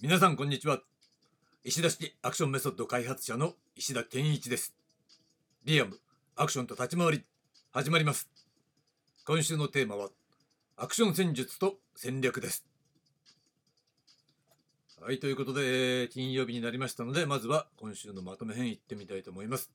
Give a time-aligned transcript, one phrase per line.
[0.00, 0.78] 皆さんこんにちは。
[1.64, 4.76] 石田式アクションメソッド開発者の石田健一です。
[5.64, 5.98] リアム
[6.36, 7.24] アクションと立ち回り
[7.72, 8.30] 始まります。
[9.26, 10.10] 今週のテーマは
[10.76, 12.64] アクション戦術と戦略です。
[15.00, 19.72] はいということで金曜日になりましたのでまずは今週のまとめ編いってみたいと思います。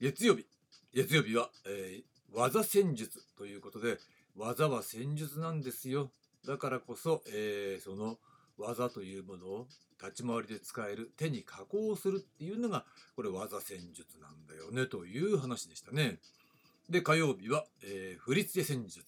[0.00, 0.46] 月曜日
[0.94, 3.98] 月曜日は、えー、技戦術ということで
[4.38, 6.10] 技は戦術なんですよ。
[6.46, 8.16] だからこそ、えー、その
[8.58, 9.66] 技というものを
[10.00, 12.84] 立ち回りで使える手に加工するっていうのが
[13.16, 16.18] これ技戦術なんだよねという話でしたね。
[16.88, 19.04] で火曜日は、えー、振り付け戦術。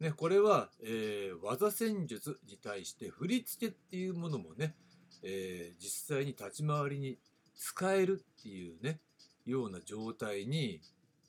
[0.00, 4.76] ね、これは、えー、技戦術に対して振り付けっていうものもね、
[5.24, 7.18] えー、実際に立ち回りに
[7.56, 9.00] 使えるっていうね
[9.44, 10.80] ような状態に、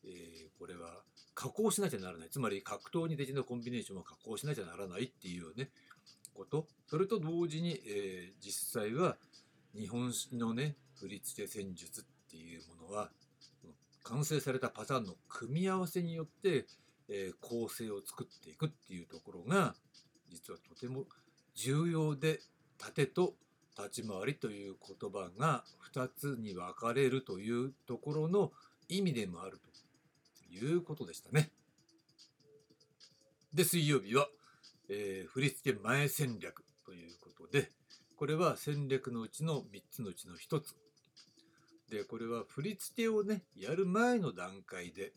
[0.05, 1.01] えー、これは
[1.33, 5.69] 加工しなきゃならないつまり格闘技的なコンビネーションを加工しなきゃならないっていうね
[6.39, 9.17] ことそれと同時に、えー、実際は
[9.75, 13.09] 日本式のね振り付け戦術っていうものは
[14.03, 16.65] 完成されたパターンの組み合わせによって、
[17.09, 19.75] えー、構成を作っていくっていうところが
[20.31, 21.03] 実はとても
[21.55, 22.39] 重要で
[22.77, 23.33] 盾と
[23.77, 28.51] 立ち回りという言葉が2つに分かれるというところの
[28.87, 31.51] 意味でもあるということでしたね。
[33.53, 34.27] で水曜日は
[34.89, 37.71] えー、振付け前戦略ということで
[38.15, 40.75] これは戦略のうちの3つのうちの1つ。
[41.89, 45.13] でこれは振り付けをねやる前の段階で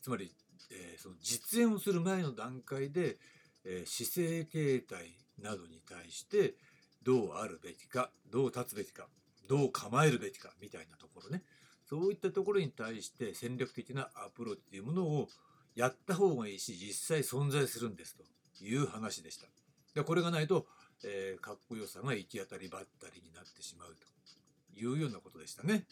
[0.00, 0.34] つまり、
[0.70, 3.18] えー、その実演をする前の段階で、
[3.64, 6.54] えー、姿勢形態などに対して
[7.02, 9.08] どうあるべきかどう立つべきか
[9.48, 11.42] どう構えるべきかみたいなところね。
[11.88, 15.28] そういったところに対して戦略的なアプローチというものを
[15.74, 18.24] やった方がいいし実際存在するんですと。
[18.64, 19.46] いう話でした。
[19.94, 20.66] でこれがないと、
[21.04, 25.84] えー、かっこよさが行き当たりばったりになってしまうというようなことでしたね。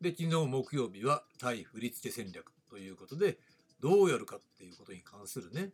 [0.00, 3.38] で昨日木曜日は対振り付け戦略ということで
[3.80, 5.70] どうやるかっていうことに関するね、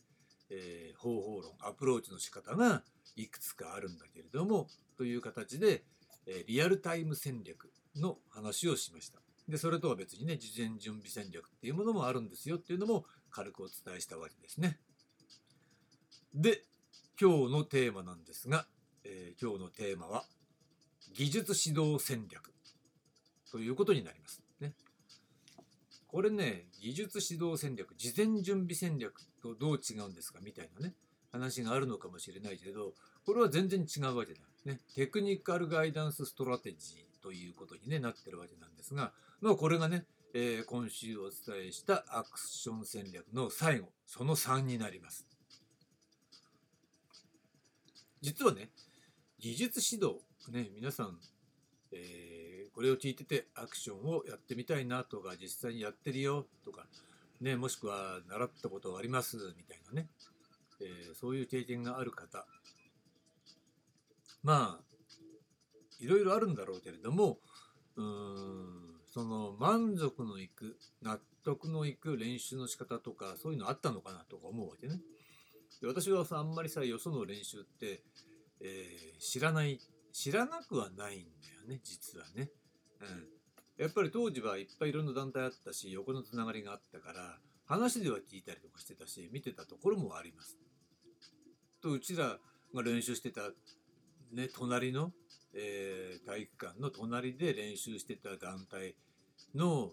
[0.51, 2.83] えー、方法論アプローチの仕方が
[3.17, 5.85] いくつかあるんだけれどもという形で、
[6.27, 9.21] えー、リアルタイム戦略の話をしました。
[9.49, 14.81] でそれとは別にね事前準備戦略っていうものもあるんですよっていうのも軽くお伝えしたわけですね。
[16.35, 16.63] で
[17.21, 18.67] 今日のテーマなんですが、
[19.05, 20.25] えー、今日のテーマは
[21.15, 22.53] 技術指導戦略
[23.51, 24.43] ということになります。
[24.61, 24.73] ね、
[26.09, 30.95] これね技術指導戦略事前準備戦略とどう違うんですかみたいなね
[31.33, 32.93] 話があるのかもしれないけど
[33.25, 34.41] これは全然違うわけだ。
[34.67, 40.05] ね、テクニカルガイダンスストラテジーということに、ね、なってるわけなんですが、まあ、これがね、
[40.35, 45.27] えー、今週お伝えしたアクション戦略の最後その3になります。
[48.27, 48.71] 実はね
[49.39, 50.19] 技術指導
[50.51, 51.17] ね皆さん、
[51.93, 56.87] えー、これを聞いててアクションをやってみたいなとか実際にやってるよとか
[57.41, 60.09] ねもしくは習ったことありますみたいなね、
[60.81, 62.45] えー、そういう経験がある方
[64.43, 64.85] まあ
[66.01, 67.39] いろいろあるんだろうけれども
[67.95, 74.99] うーんその満足のいく納得のいく練習の仕方とかそういうのあったのかなとか思うわけね。
[75.81, 78.03] で私はさあんまりさよその練習って、
[78.61, 79.81] えー、知らない
[80.13, 82.49] 知らなくはないんだよね実はね、
[83.01, 90.57] うん、やっぱり当時はいっぱいいろんな団体あったし横のつながりがあったから話では聞いたりとかしてたし見てたところもあります。
[91.83, 92.39] とうちら
[92.75, 93.43] が練習してた
[94.33, 95.13] ね隣の、
[95.55, 98.95] えー、体育館の隣で練習してた団体
[99.55, 99.93] の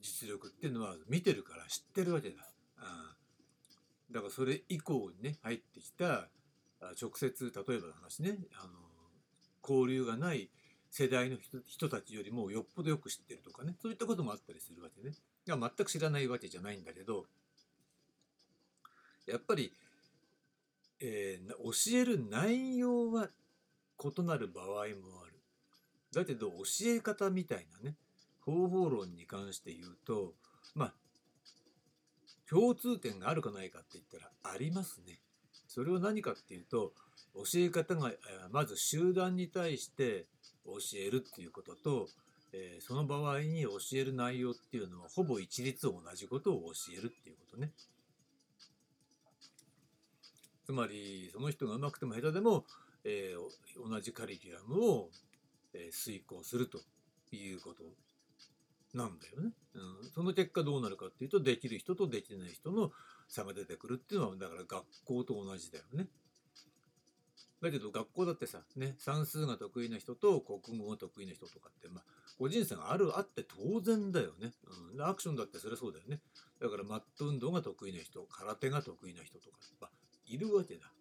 [0.00, 2.36] 実力っていうのは見てるから知ってるわけだ。
[4.10, 6.28] だからそれ以降にね入ってきた
[7.00, 8.72] 直接例えばの話ねあの
[9.62, 10.50] 交流がない
[10.90, 15.14] 世代の人人たちよりもよっぽどよく知ってるとかねそういったこともあったりするわけね。
[15.46, 17.26] いや全く知らないわけじゃないんだけど
[19.26, 19.72] やっぱり、
[21.00, 21.48] えー、
[21.92, 23.28] 教える内容は
[24.02, 24.94] 異なる場合もある。
[26.14, 27.96] だけど教え方みたいなね
[28.40, 30.32] 方法論に関して言うと
[30.74, 30.94] まあ
[32.50, 35.20] 共通点があるかないかって言ったらありますね。
[35.66, 36.92] それは何かっていうと
[37.34, 38.12] 教え方が
[38.50, 40.26] まず集団に対して
[40.64, 42.08] 教えるっていうことと、
[42.52, 47.70] えー、その場合に教える内容っていうのはほぼ一律同じことを教えるっていうことね。
[50.64, 52.64] つまりその人がうまくても下手でも、
[53.04, 55.10] えー、同じカリキュラムを、
[55.72, 56.80] えー、遂行すると
[57.32, 57.84] いうこと
[58.94, 60.10] なんだよね、うん。
[60.14, 62.90] その結果どうなるかっていうとできる人とできない人の
[63.28, 66.06] 差が出てくるっていうのはだから学校と同じだよね。
[67.60, 72.04] だけど学校だってさ、ね、算数が得意な人と国語が得意な人とかって、まあ、
[72.38, 74.52] 個人差がある、あって当然だよね。
[74.94, 76.20] うん、アクションだってそれそうだよね。
[76.60, 79.90] だからマット運動が得意な人、空手が得意な人とか、まあ、
[80.26, 80.92] いるわけだ。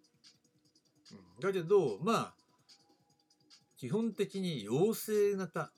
[1.11, 2.33] うん、だけど、まあ、
[3.77, 5.71] 基本的に養成型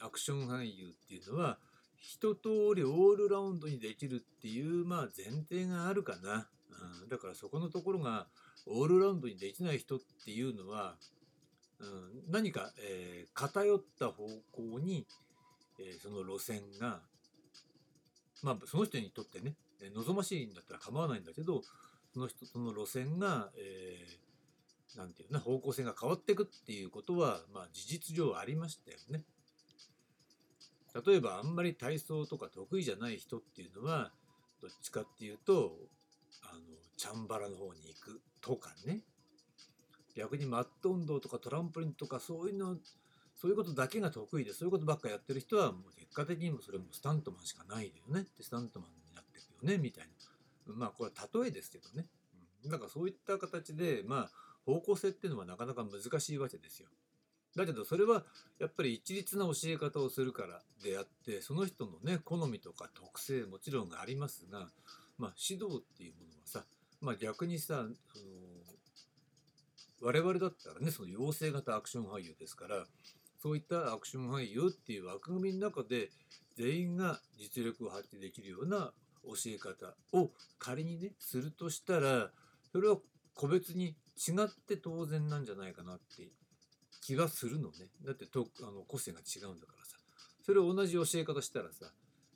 [0.00, 1.58] アクション俳優っていうのは、
[1.98, 6.48] 一通りオールラウンドにできるっていう、まあ、前提があるかな。
[7.02, 8.26] うん、だからそこのところが
[8.66, 10.96] オールラウンドにできない人っていうのは、
[11.78, 15.06] うん、何か、えー、偏った方向に、
[15.78, 17.00] えー、その路線が
[18.42, 19.54] まあその人にとってね
[19.94, 21.62] 望ましいんだったら構わないんだけど
[22.12, 29.24] その人との路線が、えー、なんていうな方向性が変わっていくっていうことは、まあ、事実上ありましたよね。
[30.94, 34.12] 例えばあんまり体操とか得意じゃない人っていうのは
[34.60, 35.76] どっちかっていうと
[36.42, 36.60] あの
[36.96, 39.00] チャンバラの方に行くとかね。
[40.16, 42.76] 逆にマット運動とかトランポリンとかそういうの
[43.36, 48.26] そういうことだけが得意でそういうことばっかやってる人はもう結果的にもそれもスタントマンしかないよね。
[48.36, 50.04] でスタントマンになっていくよねみたい
[50.66, 50.74] な。
[50.74, 52.06] まあこれは例えですけどね、
[52.64, 54.30] うん、だかそういった形でまあ
[54.66, 56.88] 方向性っていうのはなかなか難しいわけですよ。
[57.56, 58.22] だけどそれは
[58.58, 64.68] やっぱり一律な教え方をするからであってその人のね好みとか特性もちろんありますが、
[65.18, 66.64] まあ、指導っていうものはさ、
[67.00, 68.24] まあ、逆にさその
[70.02, 72.84] 我々だったらねその養成型アクション俳優ですから
[73.42, 76.10] そういったアクション俳優っていう枠組みの中で
[76.56, 78.92] 全員が実力を発揮できるような
[79.24, 82.30] 教え方を仮にねするとしたら
[82.72, 82.96] それは
[83.34, 86.28] 個別に違って当然なんじゃないかなって
[87.00, 87.88] 気がするのね。
[88.04, 89.96] だってとあの個性が違うんだからさ。
[90.44, 91.92] それを同じ教え方したらさ、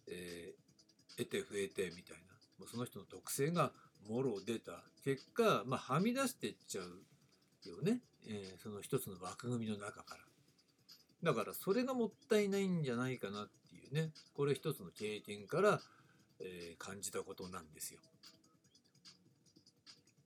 [0.07, 3.73] えー、得て増えてみたいな、もうその人の特性が
[4.09, 8.01] もろ出た結果、まあ、はみ出していっちゃうよね。
[8.27, 10.21] えー、その一つの枠組みの中から。
[11.23, 15.81] だからそれがもったいないんじゃないかなっていうね、これ一つの経験から、
[16.41, 18.01] えー、感じたことなんですよ。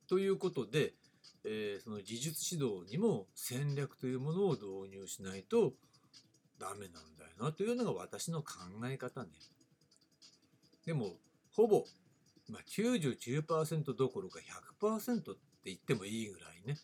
[0.09, 0.95] ということで、
[1.45, 5.73] えー、その技術指導にも戦略というものを導入しないと
[6.59, 8.55] ダメなんだよなというのが私の考
[8.87, 9.29] え方ね。
[10.85, 11.17] でも
[11.53, 11.85] ほぼ、
[12.49, 14.41] まあ、99%どころか
[14.81, 16.79] 100%って言ってもいいぐらいね、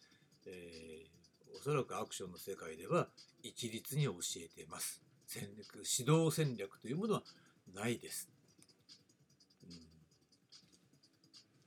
[0.46, 3.08] えー、おそらくアクションの世界では
[3.42, 5.02] 一律に教えています。
[5.26, 7.22] 戦略指導戦略というものは
[7.74, 8.28] ないです。
[9.68, 9.78] うん、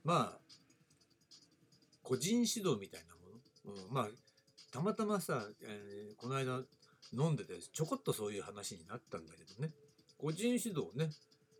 [0.04, 0.47] まあ
[2.08, 4.08] 個人指導みたいなもの、うん、まあ
[4.72, 6.62] たまたまさ、えー、この間
[7.12, 9.72] 飲んでてちょこっとそういう話になったんだけどね。
[10.16, 11.10] 個人指導ね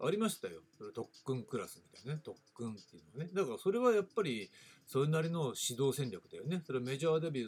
[0.01, 0.61] ありましたよ。
[0.95, 2.21] 特訓クラスみたいなね。
[2.25, 3.31] 特訓っていうのはね。
[3.35, 4.49] だからそれはやっぱり
[4.87, 6.63] それなりの指導戦略だよね。
[6.65, 7.47] それはメジャーデビュ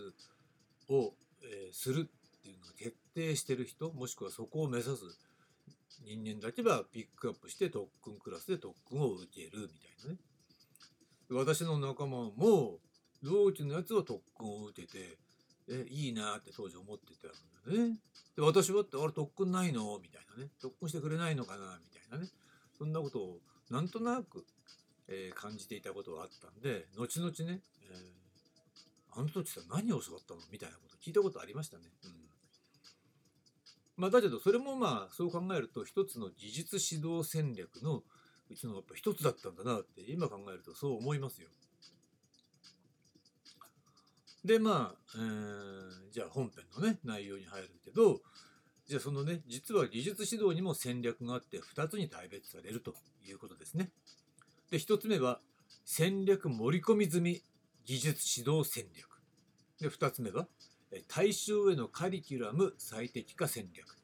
[0.90, 5.04] ーを、えー、するっていうのが決定してる人もしくはそこを目指す
[6.04, 10.18] 人間だけはピックアップして特訓クラスで特訓を受けるみたいなね。
[11.30, 12.78] 私の仲間も
[13.22, 15.18] 同期のやつは特訓を受けて、
[15.68, 17.98] え、いいなって当時思ってたんだよね。
[18.36, 20.50] で、私はって、あれ特訓ないのみたいなね。
[20.60, 22.30] 特訓してくれないのかなみたいなね。
[22.76, 23.40] そんなことを
[23.70, 24.44] なんとなく、
[25.08, 31.84] えー、感じていたことがあったんで、後々ね、えー、あの時さ、何を教わったのみたいなこと聞いたことありましたね。
[32.04, 32.10] うん。
[33.96, 38.02] まあ、だけど、それもまあ、そう考えると、一つの技術指導戦略の
[38.50, 41.48] うちのやっぱ一つだったんだなって、今考えるとそう思いますよ。
[44.44, 48.20] でまあ、えー、じゃあ本編のね内容に入るけど
[48.86, 52.94] じゃあそのね実は技術指導にも戦略があって2つに大別されると
[53.26, 53.90] いうことですね。
[54.70, 55.40] で1つ目は
[55.84, 57.42] 戦略盛り込み済み
[57.84, 59.08] 技術指導戦略。
[59.80, 60.46] で2つ目は
[61.08, 63.96] 対象へのカリキュラム最適化戦略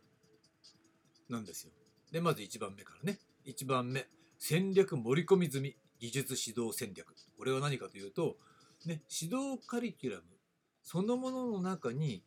[1.28, 1.73] なんですよ。
[2.12, 4.07] でまず1番目からね1番目
[4.38, 7.14] 戦略盛り込み済み技術指導戦略。
[7.37, 8.37] これは何かというと
[8.87, 10.23] ね、指導カリキュラム
[10.83, 12.23] そのものの中に、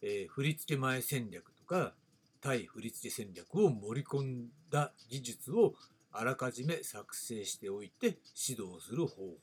[0.00, 1.94] えー、振付前戦略とか
[2.40, 5.74] 対振付戦略を盛り込んだ技術を
[6.12, 9.36] あらかじめ作成しておいて指導する方法。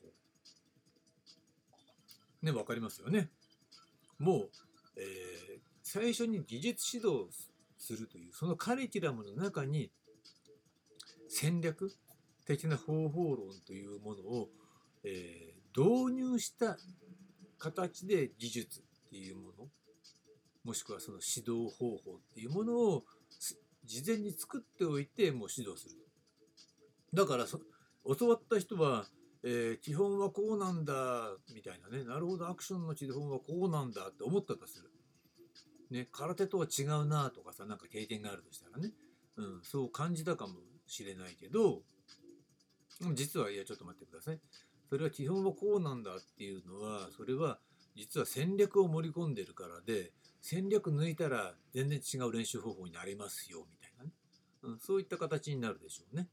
[2.41, 3.29] ね、わかりますよね。
[4.17, 4.49] もう、
[4.97, 7.27] えー、最初に技術指導
[7.77, 9.91] するというそのカリキュラムの中に
[11.27, 11.91] 戦略
[12.45, 14.49] 的な方法論というものを、
[15.03, 16.77] えー、導入した
[17.57, 19.67] 形で技術っていうもの
[20.63, 23.03] もしくはその指導方法っていうものを
[23.85, 25.95] 事前に作っておいてもう指導する。
[27.13, 29.05] だから教わった人は
[29.43, 32.05] えー基本はこうなんだみたいなね。
[32.05, 34.89] なるほどアクションの基本はこうなんだって思ったとする、
[35.91, 38.91] ね、空手とは違うなとかさなんか経験があるとしたらね、
[39.35, 40.53] うん、そう感じたかも
[40.87, 41.81] しれないけど
[43.13, 44.39] 実はいやちょっと待ってください。
[44.93, 47.57] それは基本はこうなんだっていうのはそれは
[47.95, 54.11] 実は戦略を盛り込んでるからで戦略抜いたら全然違う練習方法になりますよみたいなね、
[54.61, 56.27] うん、そういった形になるでしょうね。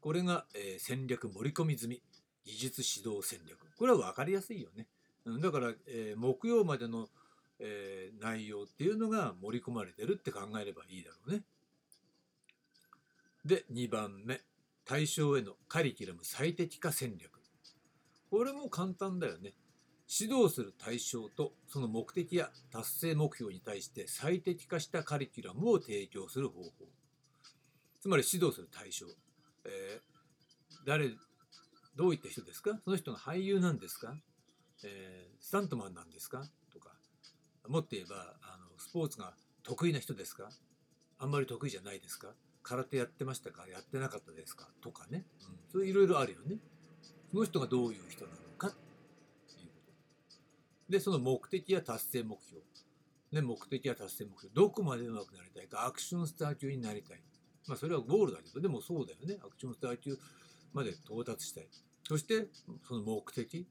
[0.00, 2.02] これが、えー戦略盛り込み済み
[2.44, 4.86] 技術指導戦略これは分かりやすいよね。
[5.24, 7.08] うん、だから、えー木曜までの、
[7.58, 11.42] えー内容っていうのが盛り込まれてるって考えればいいだろうね。
[13.44, 14.40] で2番目
[14.84, 17.40] 対象へのカリキュラム最適化戦略。
[18.30, 19.54] これも簡単だよね。
[20.20, 26.70] 指導する対象とその目的や達成目標に対して最適化したカリキュラムを提供する方法。
[28.00, 29.06] つまり指導する対象、
[29.64, 30.02] えー
[30.84, 31.10] 誰
[31.94, 32.78] どういった人ですか？
[32.84, 34.16] その人が俳優なんですか、
[34.84, 36.42] えースタントマンなんですか？
[36.72, 36.94] とか。
[37.68, 40.48] もっと言えばあのスポーツが得意な人ですか？
[41.18, 42.34] あんまり得意じゃないですか？
[42.62, 43.66] 空手やってましたか？
[43.68, 44.68] やってなかったですか？
[44.80, 46.56] とかね、うん、そういろいろあるよね。
[47.30, 50.92] その人がどういう人なのかっていうこと。
[50.92, 52.62] でその目的や達成目標。
[53.32, 54.54] ね、目的や達成目標。
[54.54, 55.86] どこまで上手くなりたいか？
[55.86, 57.20] アクションスター級になりたい。
[57.66, 58.60] まあそれはゴールだけど。
[58.60, 59.40] でもそうだよね。
[59.42, 60.18] アクションスター級
[60.72, 61.68] まで到達したい。
[62.06, 62.48] そして
[62.86, 63.66] その目的、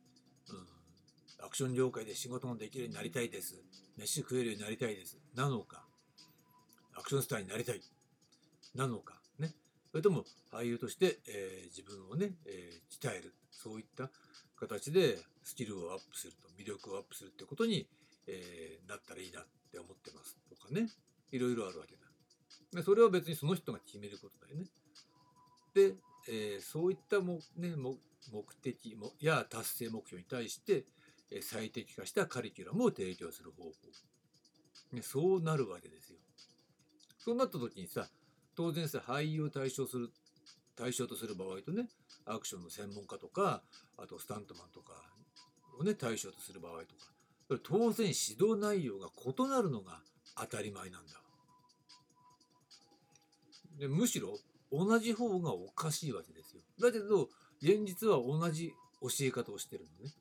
[0.49, 0.53] う
[1.43, 3.61] ん、アクション業界で仕事ができるようになりたいです。
[3.97, 5.17] 飯食えるようになりたいです。
[5.35, 5.85] なのか。
[6.93, 7.81] アクションスターになりたい
[8.75, 9.53] なのかね。
[9.91, 13.33] それとも俳優として、えー自分をね、えー鍛える。
[13.51, 14.09] そういった
[14.55, 17.87] 形でスキルをアップすると魅力をアップするってことに、
[18.27, 20.89] えーなったらいいなって思ってますとかね。
[21.31, 22.83] いろいろあるわけだ。
[22.83, 24.65] それは別にその人が決めることだよね。
[25.73, 25.95] で、
[26.29, 27.95] えーそういったも、ね、も
[28.31, 30.85] 目的もや達成目標に対して、
[31.31, 33.71] えー最適化したカリキュラムを提供する方法、
[34.93, 36.17] ね、そうなるわけですよ。
[37.17, 38.07] そうなった時にさ
[38.61, 40.11] 当然さ俳優を対象する
[40.75, 41.87] 対象とする場合とね
[42.27, 43.63] アクションの専門家とか
[43.97, 44.93] あとスタントマンとか
[45.79, 46.95] をね対象とする場合と
[47.55, 49.99] か当然指導内容が異なるのが
[50.37, 51.13] 当たり前なんだ。
[53.79, 54.37] でむしろ
[54.71, 56.61] 同じ方がおかしいわけですよ。
[56.79, 57.29] だけど
[57.61, 60.13] 現実は同じ教え方をしてるのね。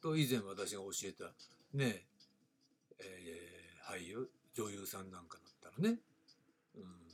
[0.00, 1.24] と以前私が教えた
[1.74, 2.06] ね
[3.00, 3.50] えー
[3.90, 5.98] 俳優女優さんなんかだったらね、
[6.76, 7.09] うん、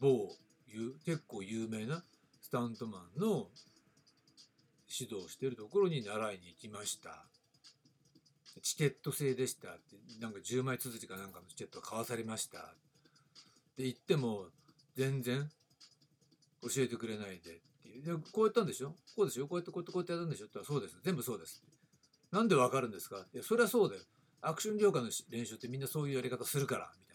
[0.00, 0.34] 某
[0.66, 2.02] 有結構有名な
[2.40, 3.48] スタントマンの
[4.88, 7.24] 指導してるところに習いに行きました。
[8.62, 9.68] チケット制でした。
[9.68, 12.58] ってなんか10枚続きかなんかのチケットが買わされました。
[12.58, 12.62] っ
[13.76, 14.46] て言っても
[14.96, 15.48] 全然
[16.62, 18.04] 教えてくれないでいう。
[18.04, 18.94] でこうやったんでしょ？
[19.14, 19.46] こうでしょ？
[19.46, 20.46] こうやってこうやってこうやってやるんでしょ？
[20.46, 20.98] って言ったらそうです。
[21.04, 21.62] 全部そうです
[22.32, 23.24] なんでわかるんですか？
[23.32, 24.02] いやそれはそうだよ。
[24.40, 27.07] アクション業界の練習ってみんなそういうやり方するからみ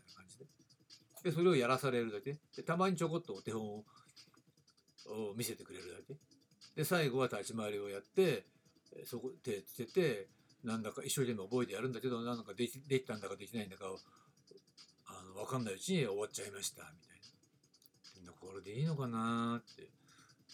[1.24, 2.38] でそれをやらされるだけ。
[2.56, 3.84] でたまにちょこっとお手本を
[5.36, 6.16] 見せてくれるだけ。
[6.76, 8.46] で最後は立ち回りをやって
[9.06, 10.28] そこ手つけて
[10.64, 13.98] なんだか一生懸命覚えてやるんだけどなんだかできできたんだかできないんだかを
[15.08, 18.34] あの分かんないうちに終わっちゃいましたみたいな。
[18.34, 19.90] これでいいのかなって。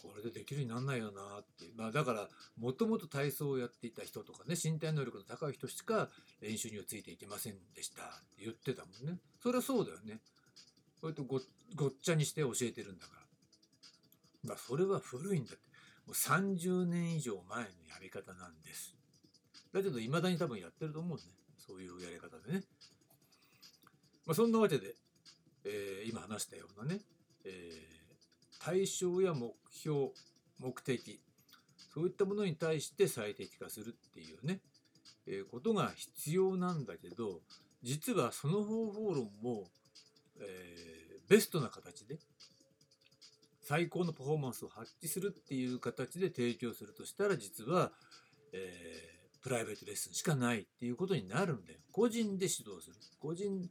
[0.02, 1.66] これでできるようになんないよなって。
[1.76, 6.08] まあだからもともと体操をやっていた人とかね身体能力の高い人しか
[6.42, 8.06] 練習にはついていけませんでしたっ
[8.38, 9.20] て言ってたもんね。
[9.44, 10.22] それはそうだよね。
[11.02, 11.40] こうやってご
[11.76, 14.50] ごっちゃにして教えてるんだから。
[14.50, 15.70] まあそれは古いんだって。
[16.06, 17.70] もう30年以上前のや
[18.02, 18.96] り方なんです。
[19.74, 21.24] だけどいまだに多分やってると思うね。
[21.58, 22.64] そういうやり方でね。
[24.26, 24.96] まあそんなわけで、
[25.66, 27.02] えー今話したようなね、
[27.46, 28.00] えー
[28.62, 30.10] 対象や目標
[30.58, 31.22] 目的
[31.94, 34.60] そういったものに対して最適化するっていうね、
[35.28, 37.42] えーことが必要なんだけど
[37.84, 39.70] 実はその方法論も、
[40.42, 40.90] えー
[41.30, 42.18] ベストな形で
[43.62, 47.92] 最高のパフォーマンスを発揮するっていう形で提供するとしたら実は、
[48.52, 51.80] えープライベートレッスンしかないっていうことになるんだよ。
[51.94, 52.98] 個人で指導する。
[53.20, 53.70] 個人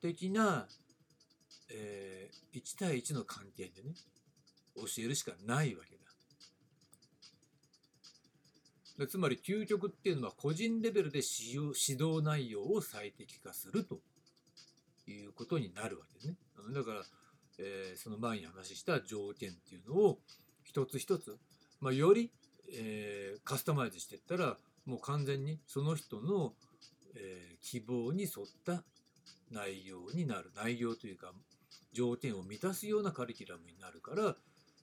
[0.00, 0.68] 的な、
[1.68, 3.94] えー1対1の関係でね
[4.76, 5.96] 教えるしかないわけ
[8.98, 9.06] だ。
[9.06, 14.00] つまり究極っていうのは個人レベルで指導内容を最適化すると。
[15.12, 16.34] いうことになるわけね
[16.66, 17.02] うんだから、
[17.58, 20.18] えーその前に話した条件っていうのを
[20.64, 21.36] 一つ一つ、
[21.80, 22.32] まあ、より、
[22.72, 26.54] えーカスタマイズしていったらもう完全にその人の、
[27.14, 28.82] えー希望に沿った
[29.52, 31.32] 内容になる内容というか
[31.92, 34.34] 条件を満たすようなカリキュラムになるから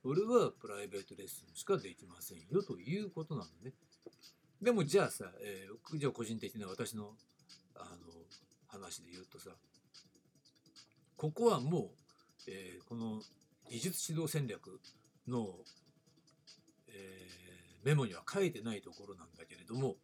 [0.01, 3.73] それはプライベートレッスンしかできませんよということなのね。
[4.61, 7.11] でもじゃあさ、えー、じゃあ個人的な私の
[7.75, 8.13] あの
[8.67, 9.51] 話で言うとさ
[11.19, 11.89] ここはもう、
[12.47, 13.19] えー、この
[13.69, 14.79] 技術指導戦略
[15.27, 15.49] の、
[16.87, 19.97] えー、メモには書いてないところなんだけれども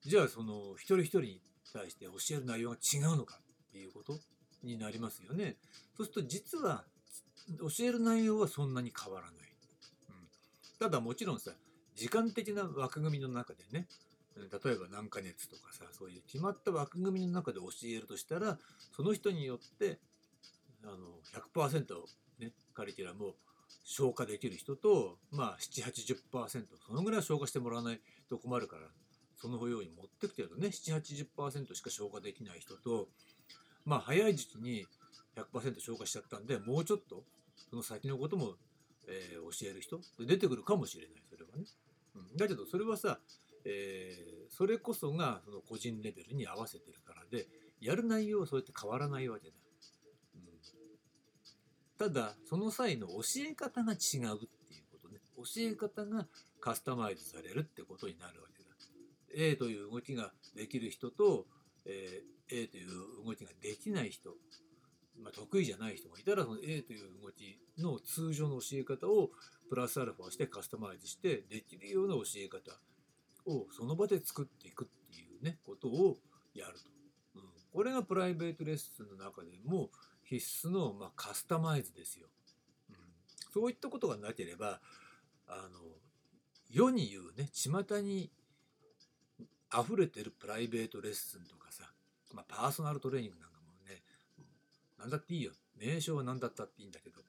[0.00, 1.40] じゃあその一人一人に
[1.74, 3.38] 対して教える内容が違うのか
[3.68, 4.18] っていうこと
[4.62, 5.56] になりますよね。
[5.98, 6.84] そうすると実は
[7.60, 9.34] 教える内容はそんなに変わらない。
[10.08, 10.14] うん、
[10.78, 11.50] ただもちろんさ
[11.94, 13.86] 時間的な枠組みの中でね
[14.36, 18.58] 例えば何ヶ月とかさそういう決まった枠組みの中で教えるとしたら
[18.94, 19.98] その人によって
[20.82, 21.20] あの
[21.54, 21.84] 100%、
[22.40, 23.34] ね、カリキュラムを
[23.84, 28.82] 消化できる人とまあ780%そのぐらい消化してもらわないと困るから
[29.36, 33.08] そのように持ってきてるとね780%しか消化できない人と
[33.84, 34.86] まあ早い時期に
[35.36, 37.24] 100%消化しちゃったんでもうちょっと
[37.70, 38.54] その先のことも、
[39.06, 41.64] えー、教える人出てくるかもしれないそれはね。
[42.14, 43.18] うん、だけどそれはさ、
[43.64, 47.46] えー、それこそがその個人レベルに合わせてるからで
[47.80, 49.54] やる内容はそうやって変わらないわけだ。
[50.36, 50.42] うん、
[51.98, 56.26] ただその際の教え方が違うっていうことね教え方が
[56.60, 58.70] カスタマイズされるってことになるわけだ。
[59.36, 61.46] A という動きができる人と、
[61.86, 62.88] えー、A という
[63.24, 64.30] 動きができない人
[65.22, 69.30] まあ、得意じゃない人がいたらその A という動きの通常の教え方を
[69.68, 72.72] プラスアルファしてカスタマイズしてできるような教え方
[73.46, 76.16] をその場で作っていくっていうねことを
[76.54, 76.90] やると、
[77.36, 79.90] うん、これがプライベートレッスンの中でも
[80.24, 82.26] 必須の、まあ、カスタマイズですよ、
[82.90, 82.96] うん、
[83.52, 84.80] そういったことがなければ
[85.46, 85.80] あの
[86.70, 88.30] 世に言うね巷に
[89.72, 91.84] 溢れてるプライベートレッスンとかさ、
[92.32, 94.02] まあ、パーソナルトレーニングなんかもね
[94.98, 95.52] 何だっていいよ。
[95.76, 97.20] 名称は何だったっていいんだけど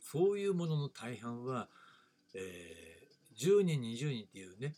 [0.00, 1.68] そういうものの大半は、
[2.34, 4.74] えー、10人20人っていうね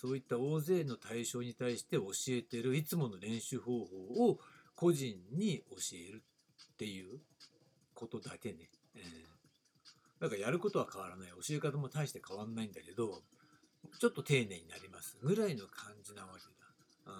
[0.00, 4.38] そういった大勢の対象に対して教えてるいつもの練習方法を
[4.74, 6.22] 個人に教える
[6.72, 7.18] っていう
[7.94, 8.70] ことだけね。
[8.96, 13.20] えー、だかやることは変わらない教え方も大して変わんないんだけど
[13.98, 16.44] ちょっと丁寧になりますぐらいの感じなわけ
[17.04, 17.12] だ。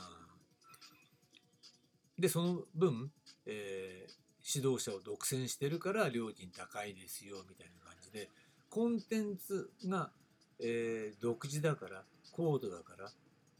[2.16, 3.12] うん、でその分、
[3.44, 8.30] えー、指導者を独占してるから料金高いですよみたいな感じで
[8.70, 10.12] コンテンツが、
[10.60, 13.10] えー、独自だから高度だから、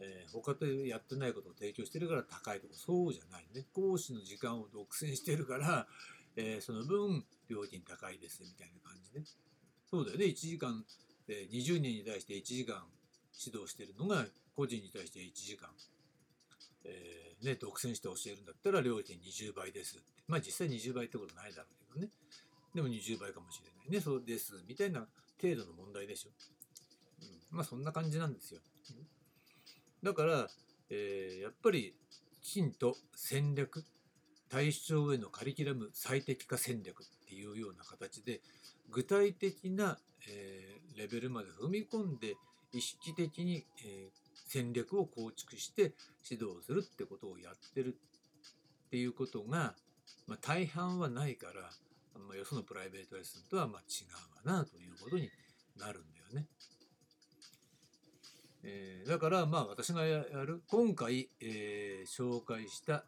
[0.00, 5.86] えー、他とやってないことを提供してるから高いとかそうじゃないね講師の時間を独占してるから、
[6.36, 9.24] えー、その分料金高いですみたいな感じね
[9.90, 10.84] そうだよね1時間、
[11.28, 12.82] えー、20人に対して1時間
[13.44, 15.68] 指導してるのが個人に対して1時間、
[16.84, 22.12] えーね、独占して教えるんだったら料金20倍ですってまあ実際20倍ってことないだろうけどね。
[22.72, 24.00] でも20倍かもしれないね。
[24.00, 24.52] そうです。
[24.68, 25.06] みたいな
[25.42, 26.30] 程度の問題でしょ。
[27.50, 28.60] まあそんな感じなんですよ。
[30.02, 30.48] だから、
[30.88, 31.94] えー、やっぱり
[32.42, 33.84] きちんと戦略、
[34.48, 38.40] 対象へのカリキュラム最適化戦略っていうような形で
[38.90, 42.34] 具体的な、えー、レベルまで踏み込んで
[42.72, 44.10] 意識的に、えー、
[44.48, 45.92] 戦略を構築して
[46.28, 47.96] 指導するってことをやってる
[48.86, 49.74] っていうことが
[50.30, 51.70] まあ、大半はないから、
[52.14, 54.04] まあ、よそのプライベートレッスンとはま違
[54.44, 55.28] うわなということに
[55.76, 56.46] なるんだよね。
[58.62, 63.04] えー、だからまあ私がやる今回、えー、紹介した、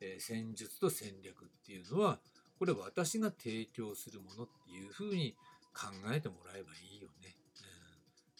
[0.00, 2.18] えー、戦術と戦略っていうのは
[2.58, 5.34] これ私が提供するものっていうふうに
[5.74, 7.36] 考えてもらえばいいよね。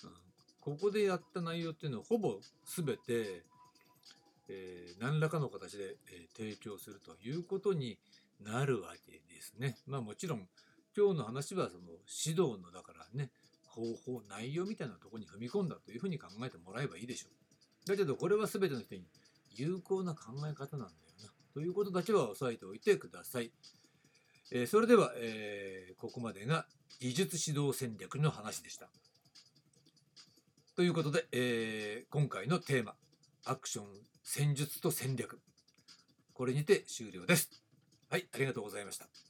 [0.05, 0.11] うん、
[0.61, 3.45] ここでやった内容っていうのはほぼ全て
[4.49, 7.99] えー、何らかの形で、えー、提供するということに
[8.41, 9.77] なるわけですね。
[9.87, 10.49] まあもちろん
[10.97, 11.83] 今日の話はその
[12.25, 13.31] 指導のだからね
[13.77, 17.29] 方法内容みたいなとこに踏み込んだというふうに考えてもらえばいいでしょ
[17.85, 17.89] う。
[17.89, 19.05] だけどこれは全ての人に
[19.55, 23.53] 有効な考え方なんだよなということだけは押さえておいてください。
[24.51, 26.67] えー、それでは、えー、ここまでが
[27.01, 28.89] 技術指導戦略の話でした。
[30.75, 32.95] ということで、えー、今回のテーマ
[33.45, 33.87] アクション
[34.23, 35.41] 戦術と戦略。
[36.33, 37.51] これにて終了です。
[38.09, 39.26] はい、ありがとうございました。